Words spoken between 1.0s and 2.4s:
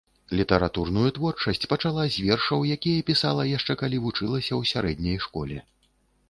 творчасць пачала з